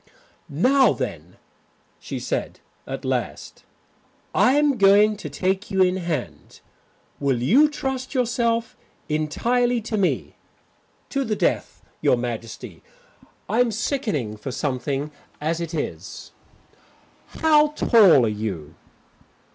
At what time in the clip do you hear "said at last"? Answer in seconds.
2.17-3.63